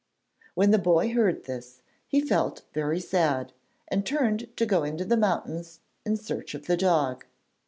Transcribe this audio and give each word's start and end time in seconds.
When 0.55 0.71
the 0.71 0.79
boy 0.79 1.13
heard 1.13 1.43
this, 1.43 1.83
he 2.07 2.21
felt 2.21 2.63
very 2.73 2.99
sad, 2.99 3.53
and 3.87 4.03
turned 4.03 4.47
to 4.57 4.65
go 4.65 4.81
into 4.81 5.05
the 5.05 5.15
mountains 5.15 5.81
in 6.07 6.17
search 6.17 6.55
of 6.55 6.65
the 6.65 6.75
dog. 6.75 7.25